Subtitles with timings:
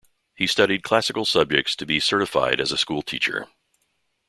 [0.33, 3.45] He studied classical subjects to be certified as a schoolteacher.